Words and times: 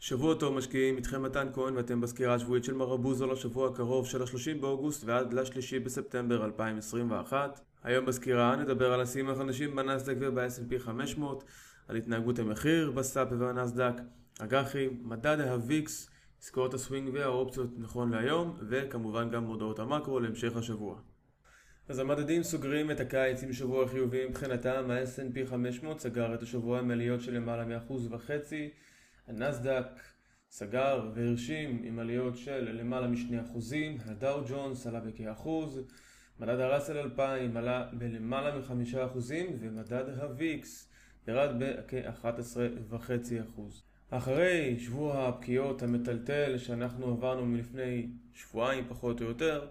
שבוע 0.00 0.34
טוב 0.34 0.54
משקיעים, 0.54 0.96
איתכם 0.96 1.22
מתן 1.22 1.48
כהן 1.54 1.76
ואתם 1.76 2.00
בסקירה 2.00 2.34
השבועית 2.34 2.64
של 2.64 2.74
מרבוזו 2.74 3.26
לשבוע 3.26 3.68
הקרוב 3.68 4.06
של 4.06 4.22
ה-30 4.22 4.60
באוגוסט 4.60 5.04
ועד 5.04 5.32
ל-3 5.32 5.84
בספטמבר 5.84 6.44
2021. 6.44 7.60
היום 7.84 8.06
בסקירה 8.06 8.56
נדבר 8.56 8.92
על 8.92 9.00
השיאים 9.00 9.30
החדשים 9.30 9.76
בנסדק 9.76 10.14
וב-S&P 10.20 10.78
500, 10.78 11.44
על 11.88 11.96
התנהגות 11.96 12.38
המחיר 12.38 12.90
בסאפ 12.90 13.28
ובנסדק, 13.30 13.92
אג"חים, 14.38 15.00
מדד 15.02 15.40
הוויקס, 15.40 16.10
עסקאות 16.42 16.74
הסווינג 16.74 17.10
והאופציות 17.12 17.70
נכון 17.78 18.10
להיום, 18.10 18.56
וכמובן 18.68 19.30
גם 19.30 19.44
מודעות 19.44 19.78
המקרו 19.78 20.20
להמשך 20.20 20.56
השבוע. 20.56 20.98
אז 21.88 21.98
המדדים 21.98 22.42
סוגרים 22.42 22.90
את 22.90 23.00
הקיץ 23.00 23.42
עם 23.42 23.52
שבוע 23.52 23.88
חיובי 23.88 24.26
מבחינתם, 24.26 24.90
ה-S&P 24.90 25.50
500 25.50 26.00
סגר 26.00 26.34
את 26.34 26.42
השבוע 26.42 26.78
עם 26.78 26.90
עליות 26.90 27.20
של 27.20 27.34
למעלה 27.34 27.64
מאחוז 27.64 28.08
וחצי, 28.12 28.70
הנסדק 29.28 29.86
סגר 30.50 31.10
והרשים 31.14 31.82
עם 31.84 31.98
עליות 31.98 32.36
של 32.36 32.68
למעלה 32.72 33.06
משני 33.06 33.40
אחוזים, 33.40 33.98
הדאו 34.06 34.40
ג'ונס 34.48 34.86
עלה 34.86 35.00
בכאחוז, 35.00 35.80
מדד 36.40 36.60
הראסל 36.60 36.96
2000 36.96 37.56
עלה 37.56 37.88
בלמעלה 37.92 38.58
מחמישה 38.58 39.06
אחוזים 39.06 39.56
ומדד 39.60 40.08
הוויקס 40.08 40.88
ירד 41.28 41.50
בכ-11.5%. 41.58 43.60
אחרי 44.10 44.76
שבוע 44.78 45.28
הפקיעות 45.28 45.82
המטלטל 45.82 46.58
שאנחנו 46.58 47.06
עברנו 47.06 47.46
מלפני 47.46 48.08
שבועיים 48.34 48.84
פחות 48.88 49.20
או 49.20 49.26
יותר, 49.26 49.66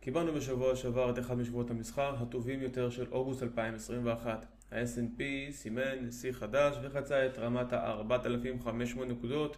קיבלנו 0.00 0.32
בשבוע 0.32 0.76
שעבר 0.76 1.10
את 1.10 1.18
אחד 1.18 1.34
משבועות 1.34 1.70
המסחר 1.70 2.22
הטובים 2.22 2.62
יותר 2.62 2.90
של 2.90 3.06
אוגוסט 3.12 3.42
2021. 3.42 4.46
ה-S&P 4.72 5.22
סימן 5.50 6.10
שיא 6.10 6.32
חדש 6.32 6.76
וחצה 6.82 7.26
את 7.26 7.38
רמת 7.38 7.72
ה-4,500 7.72 9.04
נקודות 9.04 9.56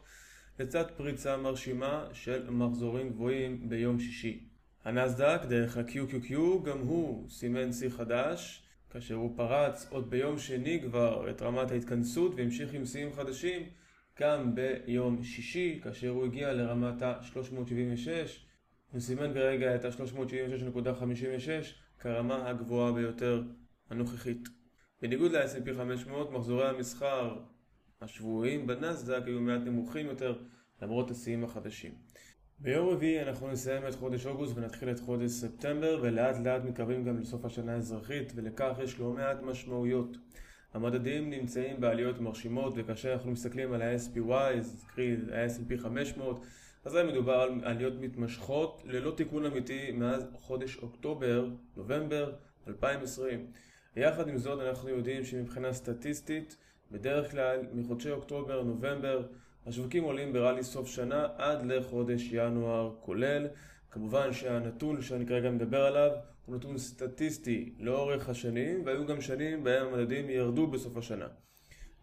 לצד 0.58 0.84
פריצה 0.96 1.36
מרשימה 1.36 2.06
של 2.12 2.50
מחזורים 2.50 3.10
גבוהים 3.10 3.68
ביום 3.68 3.98
שישי. 3.98 4.48
הנסדק 4.84 5.40
דרך 5.48 5.76
ה-QQQ 5.76 6.34
גם 6.64 6.78
הוא 6.78 7.30
סימן 7.30 7.72
שיא 7.72 7.88
חדש 7.88 8.62
כאשר 8.90 9.14
הוא 9.14 9.36
פרץ 9.36 9.86
עוד 9.90 10.10
ביום 10.10 10.38
שני 10.38 10.80
כבר 10.82 11.30
את 11.30 11.42
רמת 11.42 11.70
ההתכנסות 11.70 12.34
והמשיך 12.36 12.74
עם 12.74 12.86
שיאים 12.86 13.12
חדשים 13.12 13.62
גם 14.20 14.54
ביום 14.54 15.24
שישי 15.24 15.80
כאשר 15.82 16.08
הוא 16.08 16.24
הגיע 16.24 16.52
לרמת 16.52 17.02
ה-376 17.02 18.08
וסימן 18.94 19.34
כרגע 19.34 19.74
את 19.74 19.84
ה-376.56 19.84 21.64
כרמה 21.98 22.48
הגבוהה 22.48 22.92
ביותר 22.92 23.42
הנוכחית. 23.90 24.48
בניגוד 25.04 25.32
ל-S&P 25.32 25.74
500, 25.76 26.32
מחזורי 26.32 26.68
המסחר 26.68 27.36
השבועיים 28.00 28.66
בנסדק 28.66 29.22
היו 29.26 29.40
מעט 29.40 29.60
נמוכים 29.60 30.06
יותר 30.06 30.38
למרות 30.82 31.10
השיאים 31.10 31.44
החדשים. 31.44 31.92
ביום 32.58 32.88
רביעי 32.88 33.22
אנחנו 33.22 33.48
נסיים 33.48 33.86
את 33.86 33.94
חודש 33.94 34.26
אוגוסט 34.26 34.56
ונתחיל 34.56 34.90
את 34.90 35.00
חודש 35.00 35.30
ספטמבר 35.30 36.00
ולאט 36.02 36.36
לאט 36.46 36.64
מתקרבים 36.64 37.04
גם 37.04 37.20
לסוף 37.20 37.44
השנה 37.44 37.72
האזרחית 37.72 38.32
ולכך 38.36 38.72
יש 38.82 38.98
לא 38.98 39.10
מעט 39.10 39.42
משמעויות. 39.42 40.16
המדדים 40.74 41.30
נמצאים 41.30 41.80
בעליות 41.80 42.20
מרשימות 42.20 42.72
וכאשר 42.76 43.12
אנחנו 43.12 43.30
מסתכלים 43.30 43.72
על 43.72 43.82
ה-SPY, 43.82 44.64
קרי 44.94 45.16
ה-S&P 45.32 45.78
500, 45.78 46.44
אז 46.84 46.94
היה 46.94 47.04
מדובר 47.04 47.40
על 47.40 47.60
עליות 47.64 47.94
מתמשכות 48.00 48.82
ללא 48.84 49.10
תיקון 49.16 49.46
אמיתי 49.46 49.92
מאז 49.92 50.26
חודש 50.34 50.76
אוקטובר, 50.76 51.48
נובמבר 51.76 52.32
2020. 52.68 53.46
יחד 53.96 54.28
עם 54.28 54.38
זאת 54.38 54.60
אנחנו 54.60 54.88
יודעים 54.88 55.24
שמבחינה 55.24 55.72
סטטיסטית 55.72 56.56
בדרך 56.90 57.30
כלל 57.30 57.60
מחודשי 57.72 58.10
אוקטובר, 58.10 58.62
נובמבר 58.62 59.22
השווקים 59.66 60.04
עולים 60.04 60.32
בראלי 60.32 60.62
סוף 60.62 60.88
שנה 60.88 61.26
עד 61.36 61.66
לחודש 61.66 62.28
ינואר 62.32 62.94
כולל. 63.00 63.46
כמובן 63.90 64.32
שהנתון 64.32 65.02
שאני 65.02 65.26
כרגע 65.26 65.50
מדבר 65.50 65.82
עליו 65.82 66.10
הוא 66.46 66.56
נתון 66.56 66.78
סטטיסטי 66.78 67.74
לאורך 67.78 68.28
השנים 68.28 68.82
והיו 68.84 69.06
גם 69.06 69.20
שנים 69.20 69.64
בהם 69.64 69.86
המדדים 69.86 70.30
ירדו 70.30 70.66
בסוף 70.66 70.96
השנה. 70.96 71.26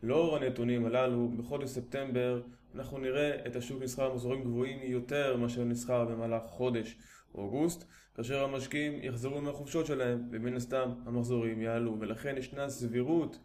לאור 0.03 0.35
הנתונים 0.37 0.85
הללו, 0.85 1.29
בחודש 1.37 1.69
ספטמבר 1.69 2.41
אנחנו 2.75 2.97
נראה 2.97 3.45
את 3.47 3.55
השוק 3.55 3.81
נסחר 3.81 4.09
במחזורים 4.09 4.43
גבוהים 4.43 4.79
יותר 4.83 5.37
מאשר 5.37 5.63
נסחר 5.63 6.05
במהלך 6.05 6.43
חודש 6.45 6.97
אוגוסט, 7.35 7.83
כאשר 8.15 8.43
המשקיעים 8.43 8.99
יחזרו 9.03 9.41
מהחופשות 9.41 9.85
שלהם 9.85 10.27
ומן 10.31 10.55
הסתם 10.55 10.91
המחזורים 11.05 11.61
יעלו 11.61 11.97
ולכן 11.99 12.37
ישנה 12.37 12.69
סבירות 12.69 13.39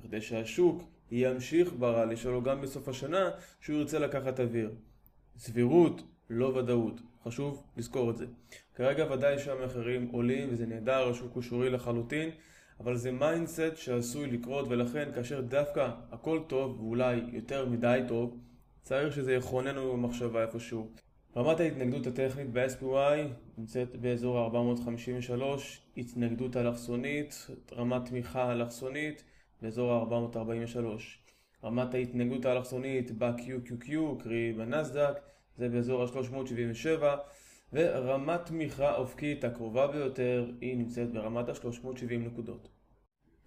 בכדי 0.00 0.20
שהשוק 0.20 0.82
ימשיך 1.10 1.72
בראלי 1.78 2.16
שלו 2.16 2.42
גם 2.42 2.60
בסוף 2.60 2.88
השנה 2.88 3.30
שהוא 3.60 3.76
ירצה 3.76 3.98
לקחת 3.98 4.40
אוויר. 4.40 4.70
סבירות, 5.38 6.02
לא 6.30 6.46
ודאות. 6.46 7.00
חשוב 7.24 7.62
לזכור 7.76 8.10
את 8.10 8.16
זה. 8.16 8.26
כרגע 8.74 9.12
ודאי 9.12 9.38
שהמחירים 9.38 10.08
עולים 10.12 10.48
וזה 10.52 10.66
נהדר, 10.66 11.08
השוק 11.08 11.34
הוא 11.34 11.42
שורי 11.42 11.70
לחלוטין, 11.70 12.30
אבל 12.80 12.96
זה 12.96 13.12
mindset 13.12 13.76
שעשוי 13.76 14.30
לקרות 14.30 14.66
ולכן 14.68 15.08
כאשר 15.14 15.40
דווקא 15.40 15.90
הכל 16.12 16.40
טוב 16.46 16.80
ואולי 16.80 17.20
יותר 17.32 17.66
מדי 17.68 18.00
טוב, 18.08 18.36
צריך 18.82 19.14
שזה 19.14 19.34
יכונן 19.34 19.74
לנו 19.74 19.92
במחשבה 19.92 20.42
איפשהו. 20.42 20.90
רמת 21.36 21.60
ההתנגדות 21.60 22.06
הטכנית 22.06 22.50
ב-SPY 22.52 23.18
נמצאת 23.58 23.96
באזור 23.96 24.38
453, 24.38 25.82
התנגדות 25.96 26.56
אלכסונית, 26.56 27.46
רמת 27.72 28.04
תמיכה 28.08 28.52
אלכסונית 28.52 29.24
באזור 29.62 29.92
443. 29.92 31.18
רמת 31.64 31.94
ההתנגדות 31.94 32.44
האלכסונית 32.44 33.10
ב-QQQ, 33.18 33.92
קרי 34.22 34.52
בנסדק, 34.52 35.20
זה 35.56 35.68
באזור 35.68 36.02
ה-377, 36.02 37.02
ורמת 37.72 38.46
תמיכה 38.46 38.96
אופקית 38.96 39.44
הקרובה 39.44 39.86
ביותר 39.86 40.50
היא 40.60 40.76
נמצאת 40.76 41.12
ברמת 41.12 41.48
ה-370 41.48 42.12
נקודות. 42.18 42.68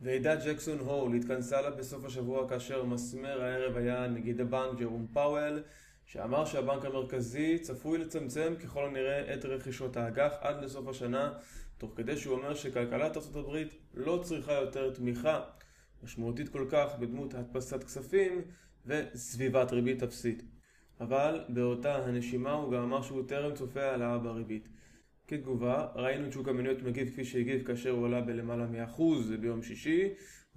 ועידת 0.02 0.40
ג'קסון 0.46 0.80
הול 0.80 1.16
התכנסה 1.16 1.62
לה 1.62 1.72
בסוף 1.72 2.06
השבוע 2.06 2.50
כאשר 2.50 2.84
מסמר 2.84 3.42
הערב 3.42 3.78
היה 3.78 4.08
נגיד 4.08 4.42
הבנק 4.42 4.80
ג'רום 4.80 5.08
פאוול 5.14 5.64
שאמר 6.14 6.46
שהבנק 6.46 6.86
המרכזי 6.86 7.60
צפוי 7.60 7.98
לצמצם 7.98 8.54
ככל 8.64 8.86
הנראה 8.86 9.34
את 9.34 9.46
רכישות 9.46 9.98
האג"ח 9.98 10.34
עד 10.42 10.64
לסוף 10.64 10.88
השנה 10.88 11.34
תוך 11.78 11.92
כדי 11.96 12.18
שהוא 12.18 12.38
אומר 12.38 12.56
שכלכלת 12.56 13.18
ארה"ב 13.18 13.58
לא 13.94 14.20
צריכה 14.24 14.54
יותר 14.54 14.94
תמיכה 14.94 15.42
משמעותית 16.04 16.50
כל 16.50 16.66
כך 16.70 16.96
בדמות 17.00 17.34
הדפסת 17.34 17.84
כספים 17.84 18.42
וסביבת 18.86 19.72
ריבית 19.72 20.04
אפסית. 20.04 20.44
אבל 21.00 21.44
באותה 21.50 21.96
הנשימה 21.96 22.52
הוא 22.52 22.72
גם 22.72 22.84
אמר 22.84 23.02
שהוא 23.02 23.28
טרם 23.28 23.56
צופה 23.56 23.84
העלאה 23.84 24.18
בריבית. 24.18 24.68
כתגובה, 25.28 25.88
ראינו 25.96 26.28
את 26.28 26.34
שוק 26.34 26.48
המניות 26.48 26.82
מגיב 26.82 27.10
כפי 27.10 27.26
שהגיב 27.26 27.68
כאשר 27.68 27.90
הוא 27.90 28.06
עלה 28.06 28.22
בלמעלה 28.22 28.66
מאחוז 28.66 29.32
ביום 29.32 29.62
שישי, 29.64 30.10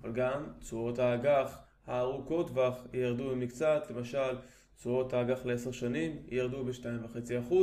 אבל 0.02 0.12
גם 0.12 0.46
תשואות 0.60 0.98
האג"ח 0.98 1.58
הארוכות 1.86 2.48
טווח 2.48 2.86
ירדו 2.92 3.30
במקצת, 3.30 3.86
למשל 3.90 4.36
תשואות 4.76 5.12
האג"ח 5.12 5.46
לעשר 5.46 5.72
שנים 5.72 6.22
ירדו 6.28 6.64
ב-2.5%, 6.64 7.54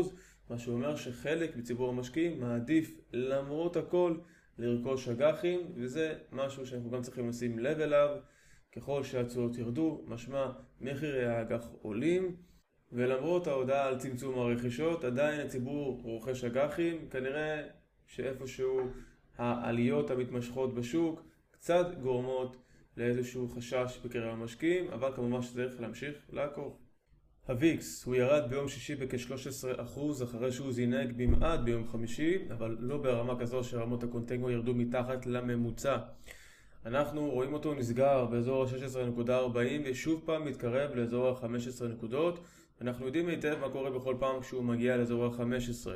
מה 0.50 0.58
שאומר 0.58 0.96
שחלק 0.96 1.56
מציבור 1.56 1.90
המשקיעים 1.90 2.40
מעדיף 2.40 3.00
למרות 3.14 3.78
הכל 3.78 4.18
לרכוש 4.58 5.10
אג"חים, 5.10 5.60
וזה 5.76 6.16
משהו 6.32 6.66
שאנחנו 6.66 6.90
גם 6.92 7.02
צריכים 7.02 7.30
לשים 7.30 7.60
לב 7.60 7.80
אליו. 7.80 8.18
ככל 8.76 9.04
שהתשואות 9.04 9.58
ירדו, 9.58 10.04
משמע 10.08 10.52
מחירי 10.82 11.26
האג"ח 11.26 11.68
עולים, 11.82 12.36
ולמרות 12.92 13.48
ההודעה 13.48 13.88
על 13.88 13.98
צמצום 14.00 14.40
הרכישות, 14.40 15.04
עדיין 15.04 15.40
הציבור 15.40 16.02
רוכש 16.04 16.44
אג"חים, 16.44 17.10
כנראה 17.10 17.64
שאיפשהו 18.08 18.80
העליות 19.38 20.12
המתמשכות 20.12 20.76
בשוק 20.76 21.24
קצת 21.52 21.88
גורמות 22.02 22.58
לאיזשהו 22.98 23.50
חשש 23.50 24.00
בקרב 24.06 24.34
המשקיעים, 24.34 24.92
אבל 24.92 25.12
כמובן 25.16 25.42
שצריך 25.42 25.82
להמשיך 25.82 26.16
לעקוב. 26.30 26.83
הוויקס, 27.48 28.04
הוא 28.06 28.16
ירד 28.16 28.50
ביום 28.50 28.68
שישי 28.68 28.96
בכ-13% 28.96 30.24
אחרי 30.24 30.52
שהוא 30.52 30.72
זינק 30.72 31.16
במעט 31.16 31.60
ביום 31.60 31.88
חמישי, 31.88 32.38
אבל 32.52 32.78
לא 32.80 32.98
ברמה 32.98 33.40
כזו 33.40 33.64
שרמות 33.64 34.04
הקונטנגו 34.04 34.50
ירדו 34.50 34.76
מתחת 34.76 35.26
לממוצע. 35.26 35.98
אנחנו 36.86 37.30
רואים 37.30 37.54
אותו 37.54 37.74
נסגר 37.74 38.26
באזור 38.26 38.64
ה-16.40 38.64 39.58
ושוב 39.86 40.22
פעם 40.26 40.46
מתקרב 40.46 40.96
לאזור 40.96 41.28
ה-15 41.28 41.86
נקודות. 41.86 42.40
אנחנו 42.82 43.06
יודעים 43.06 43.28
היטב 43.28 43.58
מה 43.62 43.70
קורה 43.70 43.92
בכל 43.92 44.16
פעם 44.20 44.42
כשהוא 44.42 44.64
מגיע 44.64 44.98
לאזור 44.98 45.26
ה-15. 45.26 45.90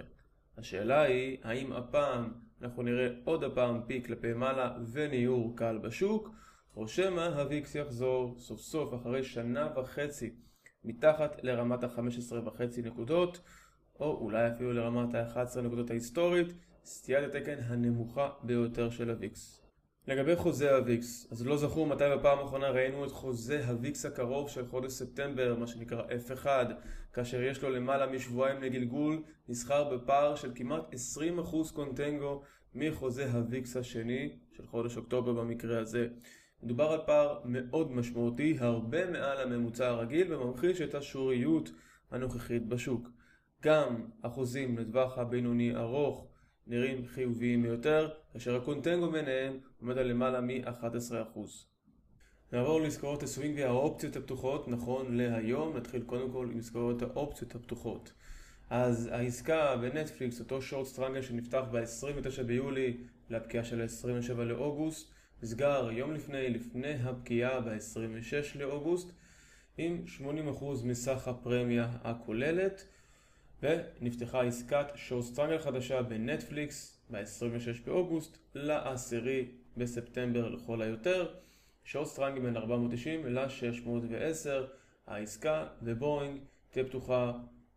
השאלה 0.58 1.02
היא, 1.02 1.38
האם 1.44 1.74
הפעם 1.74 2.34
אנחנו 2.62 2.84
נראה 2.84 3.08
עוד 3.24 3.44
הפעם 3.44 3.82
peak 3.88 4.06
כלפי 4.06 4.34
מעלה 4.34 4.78
וניעור 4.92 5.58
קל 5.58 5.78
בשוק, 5.78 6.30
או 6.76 6.88
שמא 6.88 7.22
הוויקס 7.22 7.76
יחזור 7.76 8.36
סוף 8.40 8.60
סוף 8.60 8.94
אחרי 8.94 9.24
שנה 9.24 9.70
וחצי 9.76 10.34
מתחת 10.84 11.44
לרמת 11.44 11.84
ה-15.5 11.84 12.82
נקודות, 12.84 13.40
או 14.00 14.18
אולי 14.18 14.52
אפילו 14.52 14.74
לרמת 14.74 15.16
ה-11 15.16 15.62
נקודות 15.62 15.90
ההיסטורית, 15.90 16.48
סטיית 16.86 17.36
התקן 17.36 17.58
הנמוכה 17.60 18.30
ביותר 18.44 18.90
של 18.90 19.10
הוויקס. 19.10 19.62
לגבי 20.08 20.36
חוזה 20.36 20.76
הוויקס, 20.76 21.28
אז 21.32 21.46
לא 21.46 21.58
זכור 21.58 21.88
מתי 21.88 22.04
בפעם 22.18 22.40
האחרונה 22.40 22.70
ראינו 22.70 23.06
את 23.06 23.12
חוזה 23.12 23.68
הוויקס 23.68 24.06
הקרוב 24.06 24.50
של 24.50 24.68
חודש 24.68 24.92
ספטמבר, 24.92 25.56
מה 25.60 25.68
שנקרא 25.68 26.04
F1, 26.04 26.46
כאשר 27.14 27.42
יש 27.42 27.62
לו 27.64 27.70
למעלה 27.70 28.08
משבועיים 28.08 28.62
לגלגול, 28.62 29.24
נסחר 29.50 29.96
בפער 29.96 30.36
של 30.36 30.52
כמעט 30.56 30.84
20% 30.94 31.74
קונטנגו 31.74 32.42
מחוזה 32.76 33.32
הוויקס 33.32 33.78
השני 33.78 34.38
של 34.52 34.68
חודש 34.68 34.98
אוקטובר 34.98 35.34
במקרה 35.34 35.80
הזה. 35.80 36.08
מדובר 36.64 36.92
על 36.92 37.00
פער 37.06 37.40
מאוד 37.46 37.92
משמעותי, 37.92 38.58
הרבה 38.60 39.12
מעל 39.12 39.38
הממוצע 39.42 39.88
הרגיל, 39.88 40.34
וממחיש 40.34 40.82
את 40.82 40.96
השוריות 40.96 41.72
הנוכחית 42.12 42.68
בשוק. 42.68 43.10
גם 43.64 44.06
אחוזים 44.22 44.78
לטווח 44.78 45.18
הבינוני 45.18 45.76
ארוך 45.76 46.28
נראים 46.68 47.06
חיוביים 47.08 47.64
ביותר, 47.64 48.10
כאשר 48.34 48.56
הקונטנגו 48.56 49.12
ביניהם 49.12 49.58
עומד 49.82 49.98
על 49.98 50.08
למעלה 50.08 50.42
מ-11%. 50.42 51.40
נעבור 52.54 52.82
לעסקאות 52.82 53.24
הסווינג 53.24 53.60
והאופציות 53.60 54.16
הפתוחות, 54.16 54.68
נכון 54.68 55.18
להיום, 55.18 55.78
נתחיל 55.78 56.02
קודם 56.02 56.32
כל 56.32 56.50
עם 56.52 56.60
עסקאות 56.60 57.02
האופציות 57.02 57.56
הפתוחות. 57.56 58.14
אז 58.70 59.10
העסקה 59.12 59.76
בנטפליקס, 59.76 60.40
אותו 60.40 60.62
short 60.62 60.88
strangle 60.88 61.22
שנפתח 61.22 61.64
ב-29 61.72 62.44
ביולי 62.44 62.98
לפקיעה 63.30 63.64
של 63.64 63.82
ה-27 63.82 64.34
לאוגוסט, 64.34 65.12
נסגר 65.44 65.90
יום 65.92 66.14
לפני, 66.14 66.50
לפני 66.50 66.94
הפקיעה 66.94 67.62
ב-26 67.62 68.58
לאוגוסט, 68.60 69.12
עם 69.78 70.04
80% 70.20 70.24
מסך 70.84 71.28
הפרמיה 71.28 71.90
הכוללת. 72.04 72.88
ונפתחה 73.64 74.44
עסקת 74.44 74.86
short 74.96 75.24
strangle 75.24 75.60
חדשה 75.60 76.02
בנטפליקס 76.02 77.02
ב-26 77.12 77.86
באוגוסט 77.86 78.38
ל-10 78.56 79.26
בספטמבר 79.78 80.50
לכל 80.50 80.82
היותר. 80.82 81.34
short 81.84 82.06
strangle 82.06 82.42
בין 82.42 82.58
490 82.58 83.26
ל-610 83.26 84.50
העסקה 85.08 85.68
ובואינג 85.82 86.40
תהיה 86.70 86.86
פתוחה 86.86 87.34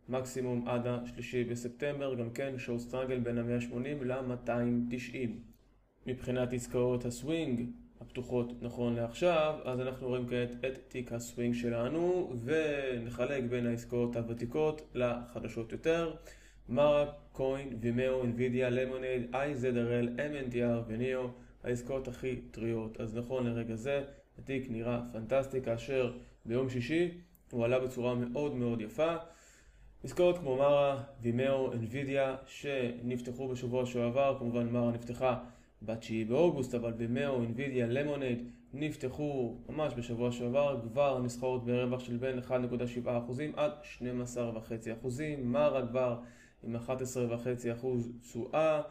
מקסימום 0.09 0.67
עד 0.67 0.87
השלישי 0.87 1.43
בספטמבר, 1.43 2.15
גם 2.15 2.29
כן 2.29 2.57
short 2.57 2.79
strangle 2.79 3.19
בין 3.19 3.37
ה-180 3.37 4.05
ל-290. 4.05 5.50
מבחינת 6.05 6.53
עסקאות 6.53 7.05
הסווינג, 7.05 7.69
הפתוחות 8.01 8.53
נכון 8.61 8.95
לעכשיו, 8.95 9.55
אז 9.63 9.79
אנחנו 9.79 10.07
רואים 10.07 10.27
כעת 10.27 10.65
את 10.65 10.79
תיק 10.87 11.11
הסווינג 11.11 11.55
שלנו 11.55 12.33
ונחלק 12.43 13.43
בין 13.43 13.67
העסקאות 13.67 14.15
הוותיקות 14.15 14.81
לחדשות 14.93 15.71
יותר. 15.71 16.13
מרק, 16.69 17.09
קוין, 17.31 17.77
וימאו, 17.81 18.23
אינווידיה, 18.23 18.69
למונייד, 18.69 19.35
IZRL, 19.35 20.17
MNTR 20.17 20.83
וניאו, 20.87 21.27
העסקאות 21.63 22.07
הכי 22.07 22.35
טריות. 22.35 23.01
אז 23.01 23.17
נכון 23.17 23.47
לרגע 23.47 23.75
זה, 23.75 24.03
התיק 24.39 24.67
נראה 24.69 25.01
פנטסטי 25.13 25.61
כאשר 25.61 26.13
ביום 26.45 26.69
שישי 26.69 27.11
הוא 27.51 27.65
עלה 27.65 27.79
בצורה 27.79 28.15
מאוד 28.15 28.55
מאוד 28.55 28.81
יפה. 28.81 29.15
עסקאות 30.03 30.37
כמו 30.37 30.57
מרה, 30.57 31.03
וימאו, 31.21 31.71
אינווידיה 31.71 32.35
שנפתחו 32.45 33.47
בשבוע 33.47 33.85
שעבר, 33.85 34.35
כמובן 34.39 34.69
מרה 34.69 34.91
נפתחה 34.91 35.37
ב-9 35.81 36.27
באוגוסט, 36.27 36.75
אבל 36.75 36.93
במאו, 36.97 37.41
אינווידיה, 37.41 37.87
למונייד 37.87 38.51
נפתחו 38.73 39.57
ממש 39.69 39.93
בשבוע 39.97 40.31
שעבר, 40.31 40.81
כבר 40.83 41.21
נסחרות 41.21 41.65
ברווח 41.65 41.99
של 41.99 42.17
בין 42.17 42.39
1.7% 42.39 43.11
עד 43.55 43.71
12.5%, 43.99 45.07
מרה 45.43 45.87
כבר 45.87 46.19
עם 46.63 46.75
11.5% 46.75 47.85
תשואה, 48.21 48.81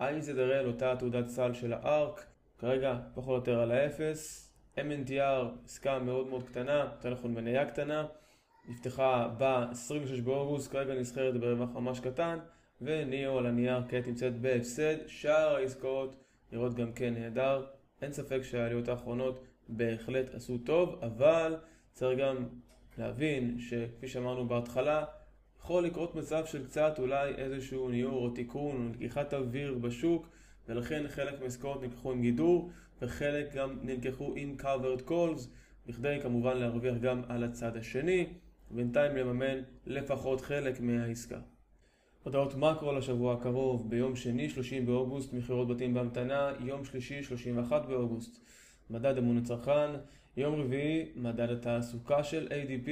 IZRL 0.00 0.66
אותה 0.66 0.96
תעודת 0.98 1.28
סל 1.28 1.52
של 1.54 1.72
הארק, 1.72 2.26
כרגע 2.58 2.98
פחות 3.14 3.28
או 3.28 3.34
יותר 3.34 3.60
על 3.60 3.72
האפס, 3.72 4.50
MNTR 4.76 5.64
עסקה 5.64 5.98
מאוד 5.98 6.26
מאוד 6.26 6.42
קטנה, 6.42 6.88
יותר 6.96 7.10
נכון 7.10 7.34
מניה 7.34 7.66
קטנה, 7.66 8.06
נפתחה 8.68 9.28
ב-26 9.38 10.22
באוגוסט, 10.24 10.72
כרגע 10.72 10.94
נסחרת 10.94 11.40
ברווח 11.40 11.68
ממש 11.74 12.00
קטן, 12.00 12.38
וניאו 12.82 13.38
על 13.38 13.46
הנייר 13.46 13.82
כעת 13.88 14.06
נמצאת 14.06 14.40
בהפסד, 14.40 14.96
שאר 15.06 15.56
העסקאות 15.56 16.23
נראות 16.54 16.74
גם 16.74 16.92
כן 16.92 17.14
נהדר. 17.14 17.64
אין 18.02 18.12
ספק 18.12 18.42
שהעליות 18.42 18.88
האחרונות 18.88 19.44
בהחלט 19.68 20.34
עשו 20.34 20.58
טוב, 20.58 20.98
אבל 21.02 21.56
צריך 21.92 22.18
גם 22.18 22.44
להבין 22.98 23.58
שכפי 23.58 24.08
שאמרנו 24.08 24.48
בהתחלה, 24.48 25.04
יכול 25.60 25.84
לקרות 25.84 26.14
מצב 26.14 26.46
של 26.46 26.66
קצת 26.66 26.94
אולי 26.98 27.34
איזשהו 27.34 27.88
ניעור 27.88 28.24
או 28.24 28.30
תיקון 28.30 28.86
או 28.86 28.92
לקיחת 28.92 29.34
אוויר 29.34 29.74
בשוק, 29.74 30.28
ולכן 30.68 31.08
חלק 31.08 31.40
מהעסקאות 31.40 31.82
נלקחו 31.82 32.12
עם 32.12 32.22
גידור, 32.22 32.70
וחלק 33.02 33.54
גם 33.54 33.78
נלקחו 33.82 34.32
עם 34.36 34.56
covered 34.60 35.08
calls, 35.08 35.48
בכדי 35.86 36.18
כמובן 36.22 36.56
להרוויח 36.56 36.96
גם 36.96 37.22
על 37.28 37.44
הצד 37.44 37.76
השני, 37.76 38.26
ובינתיים 38.70 39.16
לממן 39.16 39.60
לפחות 39.86 40.40
חלק 40.40 40.80
מהעסקה. 40.80 41.38
הודעות 42.24 42.54
מקרו 42.54 42.92
לשבוע 42.92 43.34
הקרוב, 43.34 43.90
ביום 43.90 44.16
שני 44.16 44.48
30 44.48 44.86
באוגוסט 44.86 45.32
מכירות 45.32 45.68
בתים 45.68 45.94
בהמתנה, 45.94 46.52
יום 46.60 46.84
שלישי 46.84 47.22
31 47.22 47.86
באוגוסט. 47.86 48.44
מדד 48.90 49.18
אמון 49.18 49.38
הצרכן, 49.38 49.90
יום 50.36 50.54
רביעי 50.54 51.06
מדד 51.16 51.50
התעסוקה 51.50 52.24
של 52.24 52.48
ADP 52.48 52.88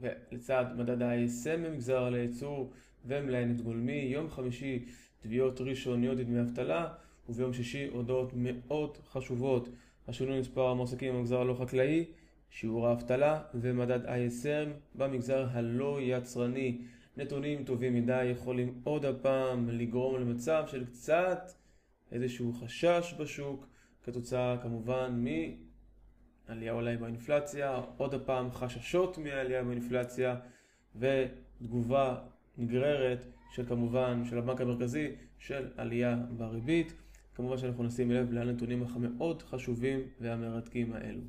ולצד 0.00 0.64
מדד 0.76 1.02
ה-ISM 1.02 1.66
במגזר 1.66 2.10
לייצור 2.10 2.72
ומלאי 3.04 3.44
נפט 3.44 3.60
גולמי, 3.60 3.92
יום 4.12 4.30
חמישי 4.30 4.84
תביעות 5.20 5.60
ראשוניות 5.60 6.18
לדמי 6.18 6.40
אבטלה 6.40 6.88
וביום 7.28 7.52
שישי 7.52 7.86
הודעות 7.92 8.32
מאוד 8.34 8.96
חשובות. 9.12 9.68
השינוי 10.08 10.40
מספר 10.40 10.68
המועסקים 10.68 11.14
במגזר 11.14 11.40
הלא 11.40 11.54
חקלאי, 11.54 12.04
שיעור 12.50 12.88
האבטלה 12.88 13.42
ומדד 13.54 14.06
ISM 14.06 14.68
במגזר 14.94 15.46
הלא 15.50 15.98
יצרני 16.00 16.78
נתונים 17.16 17.64
טובים 17.64 17.94
מדי 17.94 18.24
יכולים 18.24 18.80
עוד 18.84 19.04
הפעם 19.04 19.68
לגרום 19.70 20.20
למצב 20.20 20.64
של 20.66 20.84
קצת 20.86 21.50
איזשהו 22.12 22.52
חשש 22.52 23.14
בשוק, 23.18 23.66
כתוצאה 24.02 24.56
כמובן 24.62 25.24
מעלייה 26.48 26.72
אולי 26.72 26.96
באינפלציה, 26.96 27.80
עוד 27.96 28.14
הפעם 28.14 28.50
חששות 28.50 29.18
מעלייה 29.18 29.64
באינפלציה 29.64 30.36
ותגובה 30.96 32.16
נגררת 32.58 33.26
של 33.50 33.66
כמובן 33.66 34.24
של 34.24 34.38
הבנק 34.38 34.60
המרכזי 34.60 35.10
של 35.38 35.68
עלייה 35.76 36.16
בריבית. 36.36 36.94
כמובן 37.34 37.58
שאנחנו 37.58 37.84
נשים 37.84 38.10
לב 38.10 38.32
לנתונים 38.32 38.82
המאוד 38.82 39.42
חשובים 39.42 40.00
והמרתקים 40.20 40.92
האלו. 40.92 41.20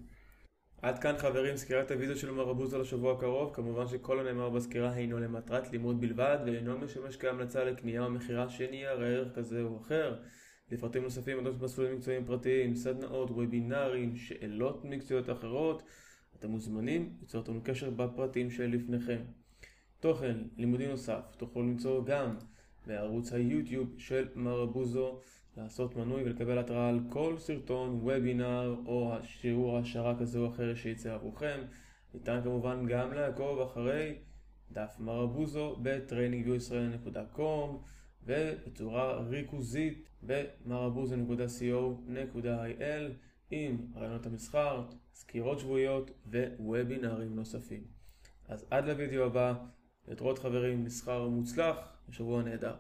עד 0.82 1.00
כאן 1.00 1.18
חברים 1.18 1.58
סקירת 1.58 1.92
הווידאו 1.92 2.16
של 2.16 2.32
מרבוזה 2.32 2.78
לשבוע 2.78 3.14
הקרוב, 3.14 3.54
כמובן 3.54 3.88
שכל 3.88 4.20
הנאמר 4.20 4.50
בסקירה 4.50 4.92
הינו 4.92 5.20
למטרת 5.20 5.72
לימוד 5.72 6.02
בלבד 6.02 6.38
ואינו 6.46 6.78
משמש 6.78 7.18
כהמלצה 7.18 7.64
לקנייה 7.64 8.06
או 8.06 8.10
מכירה 8.10 8.50
של 8.50 8.68
נייר 8.72 9.02
ערך 9.02 9.36
כזה 9.36 9.62
או 9.62 9.78
אחר. 9.82 10.16
לפרטים 10.72 11.04
נוספים 11.04 11.38
אודות 11.38 11.62
מסלולים 11.62 11.96
מקצועיים 11.96 12.26
פרטיים, 12.26 12.76
סדנאות, 12.76 13.32
וובינארים, 13.32 14.16
שאלות 14.16 14.86
מקצועיות 14.86 15.30
אחרות, 15.30 15.84
אתם 16.40 16.50
מוזמנים 16.50 17.18
ליצור 17.22 17.42
אותנו 17.42 17.62
קשר 17.64 17.90
בפרטים 17.90 18.52
שלפניכם. 18.52 19.22
תוכן 20.00 20.38
לימודי 20.58 20.88
נוסף 20.88 21.36
תוכלו 21.38 21.64
למצוא 21.64 22.06
גם 22.06 22.36
בערוץ 22.88 23.34
היוטיוב 23.34 23.94
של 23.98 24.28
מרבוזו 24.36 25.22
לעשות 25.58 25.96
מנוי 25.96 26.24
ולקבל 26.24 26.58
התראה 26.58 26.90
על 26.90 27.00
כל 27.10 27.36
סרטון, 27.38 28.00
וובינר 28.02 28.76
או 28.86 29.14
שיעור 29.24 29.78
העשרה 29.78 30.20
כזה 30.20 30.40
או 30.40 30.48
אחר 30.48 30.76
שיצא 30.76 31.14
עבורכם. 31.14 31.62
ניתן 32.14 32.42
כמובן 32.44 32.86
גם 32.88 33.14
לעקוב 33.14 33.60
אחרי 33.60 34.16
דף 34.72 34.96
מרבוזו 35.00 35.76
ב-trainingviewisrael.com 35.82 37.78
ובצורה 38.24 39.22
ריכוזית 39.22 40.10
ב-marabuzo.co.il 40.26 43.12
עם 43.52 43.78
רעיונות 43.96 44.26
המסחר, 44.26 44.84
סקירות 45.14 45.60
שבועיות 45.60 46.12
ווובינרים 46.60 47.36
נוספים. 47.36 47.84
אז 48.48 48.66
עד 48.70 48.86
לוידאו 48.86 49.24
הבא, 49.24 49.54
להתראות 50.08 50.40
חברים, 50.40 50.84
מסחר 50.84 51.28
מוצלח 51.28 51.78
ושבוע 52.10 52.44
נהדר. 52.44 52.76